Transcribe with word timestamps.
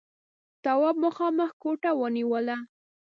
تواب 0.63 0.95
مخامخ 1.05 1.49
ګوته 1.61 1.91
ونيوله: 2.01 2.57